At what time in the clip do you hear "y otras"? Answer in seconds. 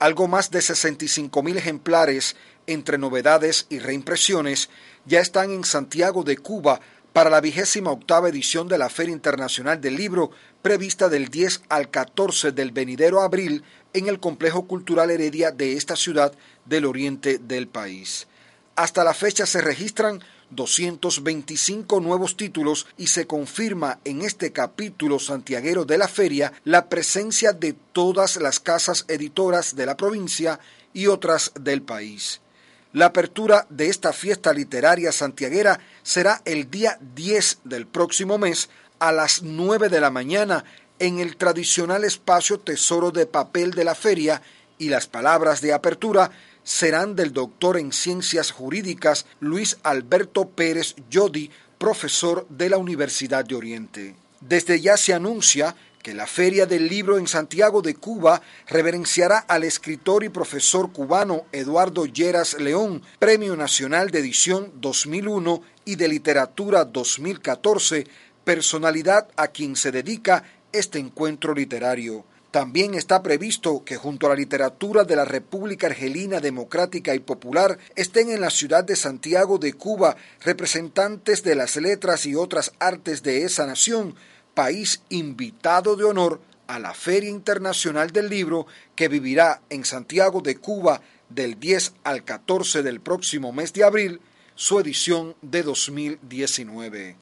30.92-31.52, 82.26-82.72